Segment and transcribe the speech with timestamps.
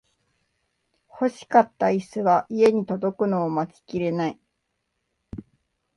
[1.09, 4.39] 欲しかったイスが家に届くのを待ちきれない